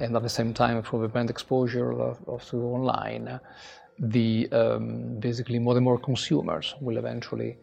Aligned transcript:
and 0.00 0.16
at 0.16 0.22
the 0.22 0.28
same 0.28 0.52
time 0.52 0.82
for 0.82 1.00
the 1.00 1.08
brand 1.08 1.30
exposure 1.30 1.92
of, 1.92 2.18
of 2.26 2.54
online, 2.54 3.38
the 3.98 4.48
um, 4.50 5.18
basically 5.20 5.58
more 5.58 5.76
and 5.76 5.84
more 5.84 5.98
consumers 5.98 6.74
will 6.80 6.96
eventually 6.96 7.58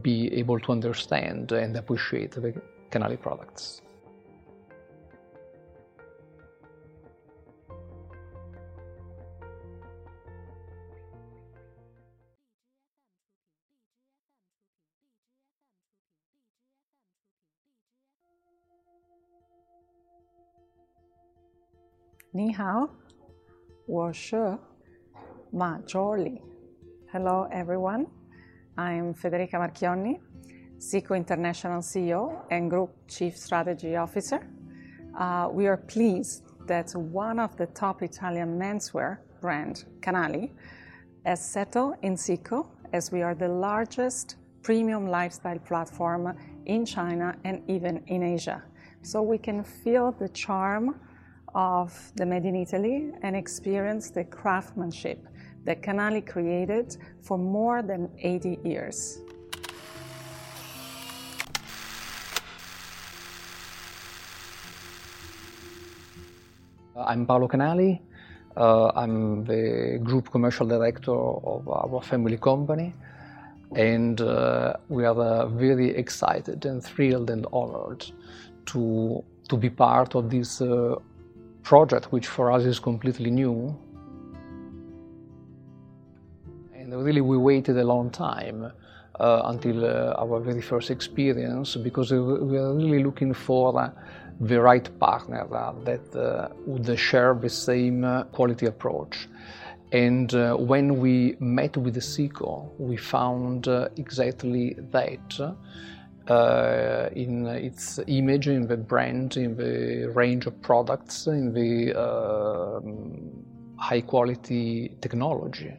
be 0.00 0.32
able 0.34 0.58
to 0.58 0.72
understand 0.72 1.52
and 1.52 1.76
appreciate 1.76 2.32
the 2.32 2.54
Canali 2.90 3.20
products. 3.20 3.82
Ni 22.36 22.50
hao, 22.50 22.90
wo 23.86 24.10
shi, 24.10 24.58
ma 25.52 25.78
Jolly. 25.86 26.42
Hello, 27.12 27.46
everyone. 27.52 28.08
I'm 28.76 29.14
Federica 29.14 29.52
Marchionni, 29.52 30.18
Secoo 30.78 31.16
International 31.16 31.80
CEO 31.80 32.42
and 32.50 32.68
Group 32.68 32.90
Chief 33.06 33.36
Strategy 33.36 33.94
Officer. 33.94 34.48
Uh, 35.16 35.48
we 35.52 35.68
are 35.68 35.76
pleased 35.76 36.42
that 36.66 36.90
one 36.96 37.38
of 37.38 37.56
the 37.56 37.66
top 37.66 38.02
Italian 38.02 38.58
menswear 38.58 39.18
brand, 39.40 39.84
Canali, 40.00 40.50
has 41.24 41.40
settled 41.40 41.94
in 42.02 42.16
Secoo 42.16 42.66
as 42.92 43.12
we 43.12 43.22
are 43.22 43.36
the 43.36 43.46
largest 43.46 44.38
premium 44.64 45.06
lifestyle 45.06 45.60
platform 45.60 46.36
in 46.66 46.84
China 46.84 47.36
and 47.44 47.62
even 47.70 48.02
in 48.08 48.24
Asia. 48.24 48.60
So 49.02 49.22
we 49.22 49.38
can 49.38 49.62
feel 49.62 50.10
the 50.10 50.30
charm 50.30 50.96
of 51.54 52.12
the 52.16 52.26
Made 52.26 52.44
in 52.44 52.56
Italy 52.56 53.12
and 53.22 53.36
experience 53.36 54.10
the 54.10 54.24
craftsmanship 54.24 55.26
that 55.64 55.82
Canali 55.82 56.26
created 56.26 56.96
for 57.22 57.38
more 57.38 57.82
than 57.82 58.10
80 58.18 58.58
years. 58.64 59.20
I'm 66.96 67.26
Paolo 67.26 67.48
Canali. 67.48 68.00
Uh, 68.56 68.92
I'm 68.94 69.44
the 69.44 69.98
group 70.02 70.30
commercial 70.30 70.66
director 70.66 71.12
of 71.12 71.68
our 71.68 72.00
family 72.02 72.36
company, 72.36 72.94
and 73.74 74.20
uh, 74.20 74.74
we 74.88 75.04
are 75.04 75.18
uh, 75.18 75.46
very 75.46 75.90
excited 75.90 76.64
and 76.64 76.82
thrilled 76.82 77.30
and 77.30 77.46
honored 77.52 78.06
to 78.66 79.24
to 79.48 79.56
be 79.56 79.70
part 79.70 80.14
of 80.14 80.30
this 80.30 80.60
uh, 80.60 80.94
project, 81.64 82.12
which 82.12 82.28
for 82.28 82.52
us 82.52 82.64
is 82.64 82.78
completely 82.78 83.30
new. 83.30 83.76
And 86.74 87.04
really, 87.04 87.22
we 87.22 87.36
waited 87.36 87.76
a 87.78 87.84
long 87.84 88.10
time 88.10 88.70
uh, 89.18 89.42
until 89.46 89.84
uh, 89.84 90.14
our 90.18 90.40
very 90.40 90.60
first 90.60 90.90
experience 90.90 91.76
because 91.76 92.12
we 92.12 92.20
were 92.20 92.74
really 92.74 93.02
looking 93.02 93.32
for 93.32 93.80
uh, 93.80 93.90
the 94.40 94.60
right 94.60 94.88
partner 94.98 95.46
uh, 95.54 95.72
that 95.84 96.16
uh, 96.16 96.48
would 96.66 96.98
share 96.98 97.34
the 97.34 97.48
same 97.48 98.04
uh, 98.04 98.24
quality 98.24 98.66
approach. 98.66 99.28
And 99.92 100.32
when 100.58 100.98
we 100.98 101.36
met 101.38 101.76
with 101.76 101.94
the 101.94 102.00
Secoo, 102.00 102.68
we 102.78 102.96
found 102.96 103.68
exactly 103.96 104.74
that 104.90 105.54
uh, 106.28 107.08
in 107.14 107.46
its 107.46 108.00
image, 108.06 108.48
in 108.48 108.66
the 108.66 108.76
brand, 108.76 109.36
in 109.36 109.56
the 109.56 110.10
range 110.14 110.46
of 110.46 110.60
products, 110.62 111.26
in 111.26 111.52
the 111.52 111.98
uh, 111.98 112.80
high 113.76 114.00
quality 114.00 114.96
technology, 115.00 115.72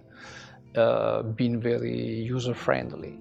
uh, 0.75 1.23
being 1.23 1.59
very 1.59 2.21
user 2.21 2.53
friendly. 2.53 3.19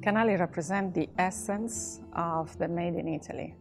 Canali 0.00 0.38
represent 0.38 0.92
the 0.92 1.08
essence 1.16 2.00
of 2.12 2.58
the 2.58 2.68
made 2.68 2.94
in 2.94 3.08
Italy. 3.08 3.54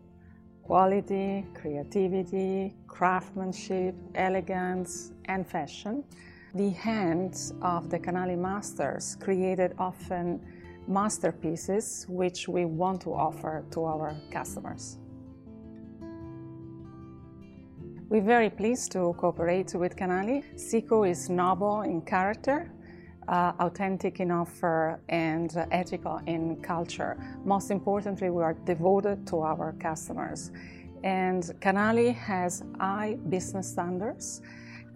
Quality, 0.64 1.46
creativity, 1.54 2.76
craftsmanship, 2.88 3.96
elegance, 4.16 5.14
and 5.26 5.48
fashion 5.48 6.04
the 6.54 6.70
hands 6.70 7.52
of 7.64 7.90
the 7.90 7.98
Canali 7.98 8.38
masters 8.38 9.18
created 9.20 9.74
often 9.80 10.40
masterpieces 10.88 12.06
which 12.08 12.48
we 12.48 12.66
want 12.66 13.02
to 13.02 13.14
offer 13.14 13.66
to 13.72 13.84
our 13.86 14.16
customers. 14.30 15.00
We're 18.10 18.22
very 18.22 18.52
pleased 18.52 18.92
to 18.92 19.16
cooperate 19.18 19.74
with 19.74 19.96
Canali. 19.96 20.44
Secoo 20.56 21.10
is 21.10 21.28
noble 21.28 21.82
in 21.82 22.02
character, 22.02 22.72
uh, 23.28 23.54
authentic 23.60 24.20
in 24.20 24.30
offer, 24.30 25.02
and 25.10 25.58
uh, 25.58 25.66
ethical 25.72 26.22
in 26.28 26.58
culture. 26.58 27.18
Most 27.44 27.72
importantly, 27.72 28.30
we 28.30 28.44
are 28.44 28.54
devoted 28.54 29.26
to 29.28 29.40
our 29.40 29.74
customers. 29.80 30.52
And 31.04 31.44
Canali 31.60 32.14
has 32.14 32.64
high 32.80 33.18
business 33.30 33.68
standards 33.72 34.42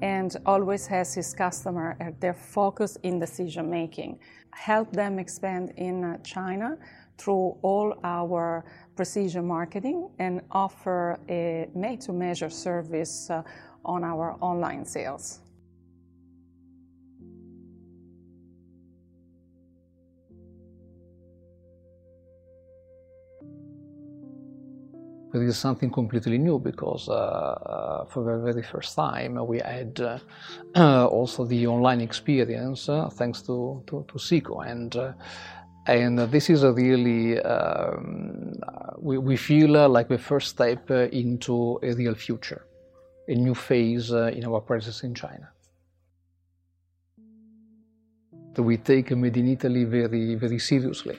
and 0.02 0.36
always 0.46 0.88
has 0.88 1.14
his 1.14 1.34
customer 1.34 1.96
at 2.00 2.20
their 2.22 2.34
focus 2.34 2.98
in 3.04 3.20
decision 3.20 3.70
making. 3.70 4.20
Help 4.52 4.92
them 4.92 5.20
expand 5.20 5.74
in 5.78 6.04
uh, 6.04 6.18
China 6.20 6.78
through 7.18 7.58
all 7.62 7.94
our 8.04 8.64
precision 8.96 9.46
marketing 9.46 10.10
and 10.20 10.42
offer 10.52 11.20
a 11.30 11.68
made 11.74 12.02
to 12.02 12.14
measure 12.14 12.50
service 12.50 13.30
uh, 13.30 13.42
on 13.86 14.04
our 14.04 14.38
online 14.42 14.86
sales. 14.86 15.40
This 25.40 25.56
is 25.56 25.58
something 25.58 25.92
completely 25.92 26.38
new 26.38 26.60
because 26.60 27.10
uh, 27.10 27.14
uh, 27.14 28.06
for 28.06 28.24
the 28.24 28.38
very 28.44 28.64
first 28.64 28.96
time 28.96 29.46
we 29.46 29.60
had 29.60 30.00
uh, 30.00 31.08
also 31.08 31.46
the 31.46 31.68
online 31.68 32.02
experience 32.02 32.90
thanks 33.14 33.42
to, 33.44 33.84
to, 33.88 34.06
to 34.08 34.16
Secoo. 34.18 34.66
And, 34.66 34.96
and 35.86 36.20
this 36.32 36.50
is 36.50 36.64
a 36.64 36.72
really, 36.72 37.40
um, 37.42 38.56
we, 38.98 39.18
we 39.18 39.38
feel 39.38 39.90
like 39.90 40.08
the 40.08 40.18
first 40.18 40.50
step 40.50 40.90
into 40.92 41.80
a 41.84 41.94
real 41.94 42.16
future, 42.16 42.66
a 43.28 43.36
new 43.36 43.54
phase 43.54 44.12
in 44.12 44.46
our 44.46 44.62
presence 44.62 45.04
in 45.04 45.14
China 45.14 45.50
we 48.62 48.78
take 48.78 49.12
Made 49.12 49.38
in 49.38 49.50
Italy 49.50 49.84
very, 49.84 50.36
very 50.36 50.60
seriously 50.60 51.18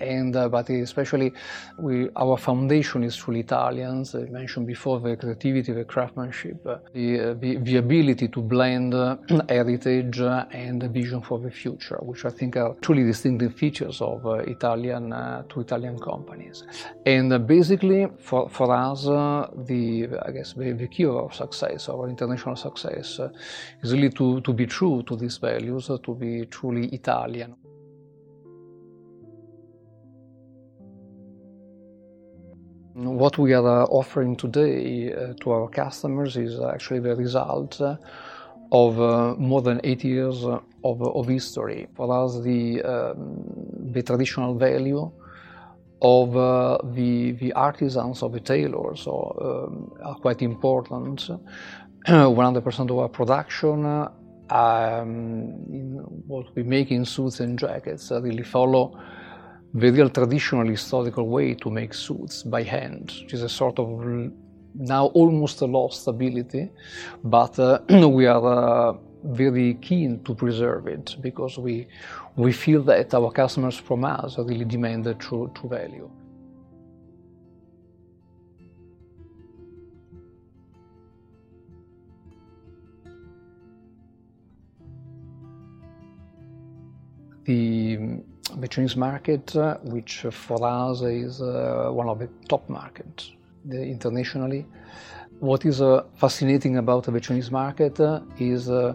and 0.00 0.34
uh, 0.36 0.48
but 0.48 0.68
especially 0.70 1.32
we, 1.78 2.08
our 2.16 2.36
foundation 2.36 3.04
is 3.04 3.16
truly 3.16 3.40
Italian. 3.40 4.04
I 4.14 4.18
mentioned 4.30 4.66
before 4.66 5.00
the 5.00 5.16
creativity, 5.16 5.72
the 5.72 5.84
craftsmanship, 5.84 6.66
uh, 6.66 6.78
the, 6.92 7.20
uh, 7.20 7.34
the, 7.34 7.56
the, 7.56 7.76
ability 7.76 8.28
to 8.28 8.40
blend 8.40 8.94
uh, 8.94 9.16
heritage 9.48 10.20
and 10.20 10.82
a 10.82 10.88
vision 10.88 11.22
for 11.22 11.38
the 11.38 11.50
future, 11.50 11.98
which 12.02 12.24
I 12.24 12.30
think 12.30 12.56
are 12.56 12.74
truly 12.80 13.04
distinctive 13.04 13.54
features 13.54 14.00
of 14.00 14.26
uh, 14.26 14.34
Italian 14.54 15.12
uh, 15.12 15.42
to 15.48 15.60
Italian 15.60 15.98
companies. 15.98 16.64
And 17.06 17.46
basically, 17.46 18.08
for, 18.18 18.48
for 18.48 18.72
us, 18.74 19.04
the 19.04 20.08
I 20.26 20.30
guess 20.30 20.52
the, 20.54 20.72
the 20.72 20.88
key 20.88 21.04
of 21.04 21.16
our 21.16 21.32
success, 21.32 21.88
our 21.88 22.08
international 22.08 22.56
success, 22.56 23.20
is 23.82 23.92
really 23.92 24.10
to, 24.10 24.40
to 24.40 24.52
be 24.52 24.66
true 24.66 25.02
to 25.04 25.16
these 25.16 25.38
values, 25.38 25.86
to 25.86 26.14
be 26.14 26.46
truly 26.46 26.86
Italian. 26.88 27.56
What 33.02 33.38
we 33.38 33.54
are 33.54 33.66
uh, 33.66 33.84
offering 33.86 34.36
today 34.36 35.10
uh, 35.10 35.32
to 35.40 35.50
our 35.52 35.68
customers 35.70 36.36
is 36.36 36.60
actually 36.60 37.00
the 37.00 37.16
result 37.16 37.80
uh, 37.80 37.96
of 38.72 39.00
uh, 39.00 39.34
more 39.36 39.62
than 39.62 39.80
eight 39.84 40.04
years 40.04 40.44
of, 40.44 40.62
of 40.84 41.26
history. 41.26 41.88
For 41.96 42.12
us, 42.24 42.40
the, 42.40 42.82
um, 42.82 43.42
the 43.92 44.02
traditional 44.02 44.54
value 44.54 45.10
of 46.02 46.36
uh, 46.36 46.76
the, 46.92 47.32
the 47.32 47.54
artisans, 47.54 48.22
of 48.22 48.32
the 48.32 48.40
tailors, 48.40 49.06
um, 49.06 49.90
are 50.02 50.16
quite 50.16 50.42
important. 50.42 51.26
100% 52.06 52.90
of 52.90 52.98
our 52.98 53.08
production 53.08 54.08
um, 54.50 55.52
what 56.26 56.54
we 56.54 56.62
make 56.64 56.90
in 56.90 57.06
suits 57.06 57.40
and 57.40 57.58
jackets 57.58 58.10
really 58.10 58.42
follow 58.42 58.98
the 59.74 59.90
real 59.90 60.10
traditional 60.10 60.66
historical 60.66 61.28
way 61.28 61.54
to 61.54 61.70
make 61.70 61.94
suits 61.94 62.42
by 62.42 62.62
hand, 62.62 63.12
which 63.22 63.34
is 63.34 63.42
a 63.42 63.48
sort 63.48 63.78
of 63.78 63.88
now 64.74 65.06
almost 65.06 65.60
a 65.60 65.66
lost 65.66 66.06
ability, 66.06 66.70
but 67.24 67.58
uh, 67.58 67.80
we 68.08 68.26
are 68.26 68.90
uh, 68.90 68.96
very 69.24 69.74
keen 69.74 70.22
to 70.24 70.34
preserve 70.34 70.86
it 70.86 71.16
because 71.20 71.58
we, 71.58 71.86
we 72.36 72.52
feel 72.52 72.82
that 72.82 73.12
our 73.14 73.30
customers 73.30 73.76
from 73.76 74.04
us 74.04 74.38
really 74.38 74.64
demand 74.64 75.04
the 75.04 75.14
true, 75.14 75.50
true 75.54 75.68
value. 75.68 76.10
The, 88.60 88.68
Chinese 88.68 88.96
market, 88.96 89.56
uh, 89.56 89.78
which 89.82 90.26
for 90.30 90.64
us 90.64 91.02
is 91.02 91.40
uh, 91.40 91.88
one 91.90 92.08
of 92.08 92.18
the 92.18 92.28
top 92.48 92.68
markets 92.68 93.32
internationally, 93.70 94.66
what 95.40 95.64
is 95.64 95.80
uh, 95.80 96.04
fascinating 96.16 96.76
about 96.76 97.04
the 97.04 97.20
Chinese 97.20 97.50
market 97.50 97.98
uh, 97.98 98.20
is 98.38 98.68
uh, 98.68 98.92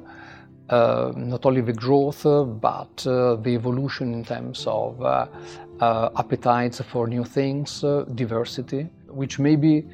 uh, 0.70 1.12
not 1.16 1.46
only 1.46 1.62
the 1.62 1.74
growth, 1.74 2.24
but 2.24 2.98
the 2.98 3.50
evolution 3.50 4.14
in 4.14 4.24
terms 4.24 4.66
of 4.68 5.02
appetites 6.18 6.82
for 6.82 7.08
new 7.08 7.24
things, 7.24 7.84
diversity, 8.14 8.88
which 9.08 9.40
maybe 9.40 9.88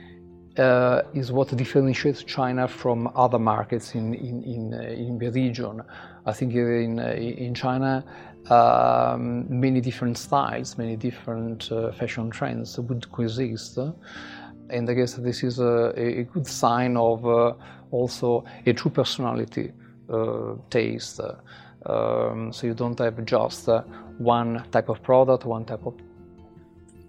uh, 0.58 1.02
is 1.14 1.32
what 1.32 1.56
differentiates 1.56 2.24
China 2.24 2.68
from 2.68 3.10
other 3.16 3.40
markets 3.40 3.96
in, 3.96 4.14
in, 4.14 4.44
in, 4.44 4.74
uh, 4.74 4.82
in 4.82 5.18
the 5.18 5.30
region. 5.32 5.82
I 6.26 6.34
think 6.34 6.54
in, 6.54 7.00
in 7.00 7.54
China, 7.54 8.04
um, 8.50 9.46
many 9.50 9.82
different 9.82 10.18
styles, 10.18 10.78
many 10.78 10.96
different 10.96 11.72
uh, 11.72 11.92
fashion 11.94 12.30
trends 12.30 12.80
would 12.80 13.12
coexist 13.12 13.78
and 14.72 14.90
I 14.90 14.94
guess 14.94 15.14
this 15.16 15.44
is 15.44 15.60
a, 15.60 15.94
a 15.96 16.24
good 16.24 16.48
sign 16.48 16.98
of 16.98 17.26
uh, 17.26 17.54
also 17.92 18.46
a 18.66 18.74
true 18.74 18.92
personality 18.92 19.72
uh, 20.10 20.56
taste. 20.70 21.20
Um, 21.86 22.54
so 22.54 22.68
you 22.68 22.74
don't 22.74 22.98
have 23.00 23.24
just 23.26 23.68
uh, 23.68 23.82
one 24.18 24.64
type 24.72 24.90
of 24.90 25.02
product, 25.04 25.46
one 25.46 25.66
type 25.66 25.86
of 25.86 25.96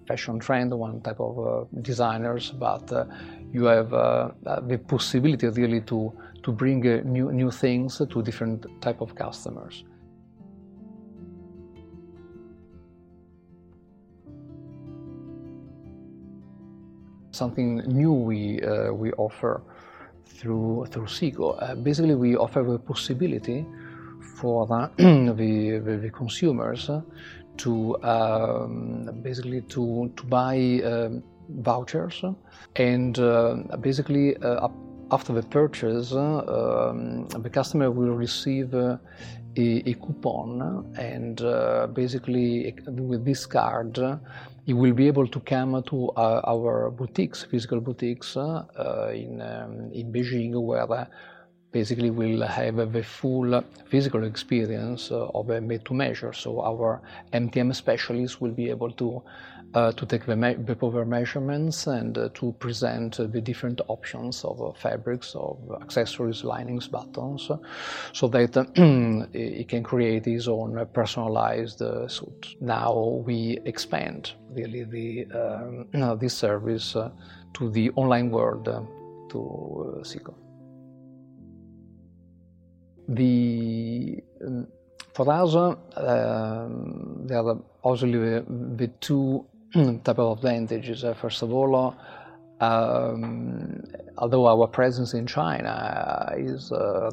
fashion 0.07 0.39
trend, 0.39 0.73
one 0.73 1.01
type 1.01 1.19
of 1.19 1.39
uh, 1.39 1.65
designers, 1.81 2.51
but 2.51 2.91
uh, 2.91 3.05
you 3.51 3.65
have 3.65 3.93
uh, 3.93 4.31
the 4.67 4.77
possibility 4.77 5.47
really 5.47 5.81
to, 5.81 6.11
to 6.43 6.51
bring 6.51 6.81
new, 7.11 7.31
new 7.31 7.51
things 7.51 7.97
to 7.97 8.21
different 8.21 8.65
type 8.81 9.01
of 9.01 9.15
customers. 9.15 9.83
something 17.33 17.77
new 17.87 18.13
we, 18.13 18.61
uh, 18.61 18.91
we 18.93 19.11
offer 19.13 19.63
through, 20.25 20.85
through 20.91 21.05
Secoo. 21.05 21.57
Uh, 21.61 21.75
basically, 21.75 22.15
we 22.15 22.35
offer 22.35 22.63
the 22.63 22.79
possibility 22.79 23.65
for 24.23 24.67
the, 24.97 25.81
the, 25.85 25.97
the, 25.97 26.09
consumers 26.09 26.89
to 27.57 28.01
um, 28.03 29.09
basically 29.21 29.61
to, 29.61 30.11
to 30.15 30.23
buy 30.23 30.81
um, 30.83 31.23
vouchers 31.49 32.23
and 32.75 33.19
uh, 33.19 33.55
basically 33.79 34.35
uh, 34.37 34.67
after 35.11 35.33
the 35.33 35.43
purchase 35.43 36.13
uh, 36.13 36.89
um, 36.89 37.27
the 37.27 37.49
customer 37.49 37.91
will 37.91 38.15
receive 38.15 38.73
uh, 38.73 38.97
a, 39.55 39.89
a, 39.89 39.93
coupon 39.93 40.93
and 40.97 41.43
basically 41.93 42.73
with 42.87 43.23
this 43.23 43.45
card 43.45 43.99
you 44.65 44.77
will 44.77 44.93
be 44.93 45.07
able 45.07 45.27
to 45.27 45.39
come 45.41 45.83
to 45.83 46.09
uh, 46.11 46.41
our 46.47 46.89
boutiques, 46.89 47.43
physical 47.43 47.81
boutiques 47.81 48.37
uh, 48.37 48.63
in, 49.13 49.41
um, 49.41 49.91
in 49.91 50.11
Beijing, 50.11 50.53
where 50.61 50.89
uh, 50.91 51.05
basically 51.73 52.11
we'll 52.11 52.47
have 52.47 52.93
the 52.93 53.03
full 53.03 53.61
physical 53.89 54.23
experience 54.23 55.11
of 55.11 55.49
a 55.49 55.59
made 55.59 55.83
to 55.85 55.93
measure. 55.93 56.31
So 56.31 56.61
our 56.61 57.01
MTM 57.33 57.75
specialists 57.75 58.39
will 58.39 58.51
be 58.51 58.69
able 58.69 58.91
to 58.91 59.21
uh, 59.73 59.91
to 59.93 60.05
take 60.05 60.25
the, 60.25 60.35
me- 60.35 60.53
the 60.53 60.75
proper 60.75 61.03
measurements 61.03 61.87
and 61.87 62.17
uh, 62.17 62.29
to 62.35 62.51
present 62.59 63.19
uh, 63.19 63.25
the 63.25 63.41
different 63.41 63.81
options 63.87 64.43
of 64.43 64.61
uh, 64.61 64.71
fabrics, 64.73 65.33
of 65.35 65.57
accessories, 65.81 66.43
linings, 66.43 66.87
buttons, 66.87 67.49
so 68.11 68.27
that 68.27 68.53
he 69.33 69.63
can 69.63 69.83
create 69.83 70.25
his 70.25 70.47
own 70.47 70.87
personalized 70.93 71.81
uh, 71.81 72.07
suit. 72.07 72.55
Now 72.61 73.23
we 73.25 73.59
expand 73.65 74.33
really 74.51 74.83
the 74.83 75.25
um, 75.33 76.19
this 76.19 76.35
service 76.35 76.95
uh, 76.95 77.09
to 77.53 77.69
the 77.71 77.89
online 77.91 78.29
world, 78.29 78.65
to 78.65 80.01
Secoo. 80.03 80.42
The 83.07 84.23
for 85.13 85.31
us, 85.31 85.55
um, 85.55 87.27
there 87.27 87.37
are 87.37 87.57
obviously 87.83 88.17
the, 88.17 88.45
the 88.75 88.87
two 88.99 89.45
type 90.03 90.19
of 90.19 90.37
advantages. 90.37 91.03
Uh, 91.03 91.13
first 91.13 91.43
of 91.43 91.53
all, 91.53 91.95
um, 92.59 93.83
although 94.17 94.47
our 94.47 94.67
presence 94.67 95.13
in 95.13 95.27
China 95.27 96.33
is 96.37 96.71
uh, 96.71 97.11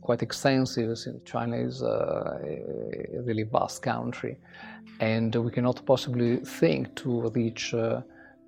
quite 0.00 0.22
extensive, 0.22 0.96
since 0.98 1.22
China 1.24 1.56
is 1.56 1.82
uh, 1.82 2.38
a 2.42 3.22
really 3.22 3.44
vast 3.44 3.82
country, 3.82 4.36
and 5.00 5.34
we 5.34 5.50
cannot 5.50 5.84
possibly 5.86 6.36
think 6.38 6.94
to 6.96 7.28
reach 7.30 7.74
uh, 7.74 8.00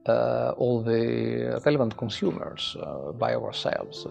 uh, 0.07 0.55
all 0.57 0.83
the 0.83 1.61
relevant 1.65 1.97
consumers 1.97 2.77
uh, 2.81 3.13
by 3.13 3.35
ourselves. 3.35 4.07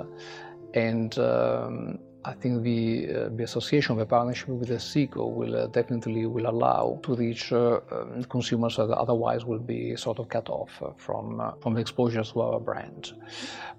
And 0.74 1.18
um, 1.18 2.00
I 2.26 2.34
think 2.34 2.64
the, 2.64 3.08
uh, 3.08 3.30
the 3.30 3.44
association, 3.44 3.96
the 3.98 4.06
partnership 4.06 4.50
with 4.50 4.68
the 4.68 4.76
Secoo 4.76 5.34
will 5.34 5.56
uh, 5.56 5.68
definitely 5.68 6.26
will 6.26 6.50
allow 6.50 7.00
to 7.04 7.16
reach 7.16 7.54
uh, 7.54 7.80
um, 7.92 8.24
consumers 8.26 8.76
that 8.76 8.90
otherwise 8.90 9.46
will 9.46 9.60
be 9.60 9.96
sort 9.96 10.20
of 10.20 10.28
cut 10.28 10.50
off 10.50 10.70
uh, 10.82 10.90
from, 10.98 11.40
uh, 11.40 11.52
from 11.62 11.76
the 11.76 11.80
exposure 11.80 12.24
to 12.24 12.42
our 12.42 12.60
brand. 12.60 13.14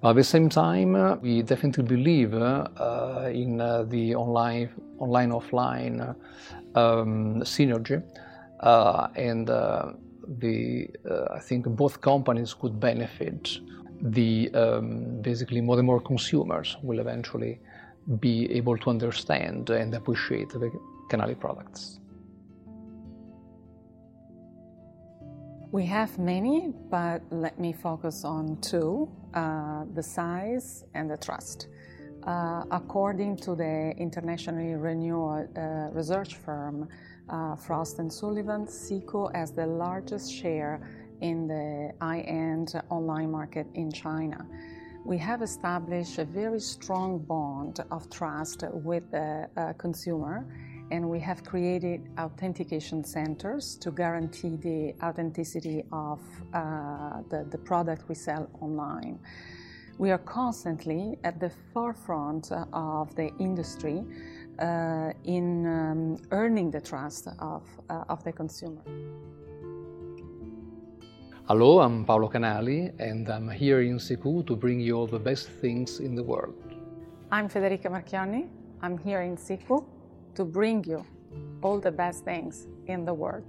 But 0.00 0.10
at 0.10 0.16
the 0.16 0.24
same 0.24 0.48
time, 0.48 0.94
uh, 0.94 1.16
we 1.16 1.42
definitely 1.42 1.84
believe 1.84 2.32
in 2.32 3.58
the 3.58 4.14
online, 4.16 4.70
online 4.98 5.30
offline 5.32 6.16
um, 6.74 7.42
synergy 7.42 8.02
and 8.62 9.46
the, 9.46 10.88
I 11.30 11.40
think 11.40 11.66
both 11.66 12.00
companies 12.00 12.54
could 12.54 12.80
benefit 12.80 13.60
the 14.02 14.50
um, 14.54 15.20
basically 15.20 15.60
more 15.60 15.76
and 15.76 15.86
more 15.86 16.00
consumers 16.00 16.76
will 16.82 17.00
eventually 17.00 17.60
be 18.18 18.50
able 18.52 18.76
to 18.78 18.90
understand 18.90 19.70
and 19.70 19.94
appreciate 19.94 20.48
the 20.50 20.70
Canali 21.10 21.38
products. 21.38 22.00
We 25.72 25.86
have 25.86 26.18
many, 26.18 26.72
but 26.90 27.22
let 27.30 27.60
me 27.60 27.72
focus 27.72 28.24
on 28.24 28.60
two 28.60 29.08
uh, 29.34 29.84
the 29.94 30.02
size 30.02 30.84
and 30.94 31.08
the 31.08 31.16
trust. 31.16 31.68
Uh, 32.24 32.64
according 32.72 33.36
to 33.36 33.54
the 33.54 33.94
internationally 33.96 34.74
renowned 34.74 35.56
uh, 35.56 35.88
research 35.92 36.34
firm 36.34 36.88
uh, 37.28 37.54
Frost 37.54 38.00
and 38.00 38.12
Sullivan, 38.12 38.66
Secoo 38.66 39.34
has 39.34 39.52
the 39.52 39.64
largest 39.64 40.34
share 40.34 40.80
in 41.20 41.46
the 41.46 41.92
high 42.00 42.20
end 42.20 42.74
online 42.90 43.30
market 43.30 43.66
in 43.74 43.92
China 43.92 44.44
we 45.04 45.16
have 45.18 45.42
established 45.42 46.18
a 46.18 46.24
very 46.24 46.60
strong 46.60 47.18
bond 47.18 47.80
of 47.90 48.10
trust 48.10 48.64
with 48.72 49.10
the 49.10 49.48
uh, 49.56 49.72
consumer 49.74 50.46
and 50.90 51.08
we 51.08 51.20
have 51.20 51.44
created 51.44 52.08
authentication 52.18 53.04
centers 53.04 53.76
to 53.76 53.90
guarantee 53.90 54.56
the 54.56 54.94
authenticity 55.02 55.84
of 55.92 56.20
uh, 56.52 57.22
the, 57.30 57.46
the 57.50 57.58
product 57.58 58.08
we 58.08 58.14
sell 58.14 58.48
online. 58.60 59.18
We 59.98 60.10
are 60.10 60.18
constantly 60.18 61.18
at 61.24 61.38
the 61.38 61.50
forefront 61.72 62.50
of 62.72 63.14
the 63.14 63.30
industry 63.38 64.02
uh, 64.58 65.12
in 65.24 65.66
um, 65.66 66.16
earning 66.32 66.70
the 66.70 66.80
trust 66.80 67.28
of, 67.38 67.62
uh, 67.88 68.04
of 68.08 68.24
the 68.24 68.32
consumer. 68.32 68.82
Hello, 71.50 71.80
I'm 71.80 72.04
Paolo 72.04 72.28
Canali, 72.28 72.92
and 73.00 73.28
I'm 73.28 73.50
here 73.50 73.80
in 73.80 73.98
Secoo 73.98 74.46
to 74.46 74.54
bring 74.54 74.78
you 74.78 74.96
all 74.96 75.08
the 75.08 75.18
best 75.18 75.48
things 75.48 75.98
in 75.98 76.14
the 76.14 76.22
world. 76.22 76.54
I'm 77.32 77.48
Federica 77.48 77.90
Marchionni. 77.90 78.46
I'm 78.82 78.96
here 78.96 79.22
in 79.22 79.36
Secoo 79.36 79.84
to 80.36 80.44
bring 80.44 80.84
you 80.84 81.04
all 81.60 81.80
the 81.80 81.90
best 81.90 82.24
things 82.24 82.68
in 82.86 83.04
the 83.04 83.12
world. 83.12 83.42